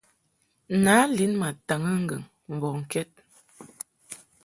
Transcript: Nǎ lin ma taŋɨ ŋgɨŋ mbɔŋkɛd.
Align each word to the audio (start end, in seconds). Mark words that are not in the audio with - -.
Nǎ 0.83 0.95
lin 1.15 1.33
ma 1.41 1.49
taŋɨ 1.67 1.91
ŋgɨŋ 2.03 2.21
mbɔŋkɛd. 2.53 3.11